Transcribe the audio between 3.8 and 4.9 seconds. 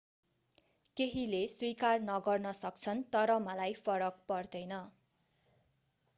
फरक पर्दैन